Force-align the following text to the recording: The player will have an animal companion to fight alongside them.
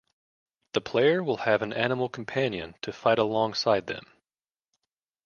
The 0.73 0.81
player 0.81 1.21
will 1.23 1.37
have 1.37 1.61
an 1.61 1.73
animal 1.73 2.09
companion 2.09 2.73
to 2.81 2.91
fight 2.91 3.19
alongside 3.19 3.85
them. 3.85 4.07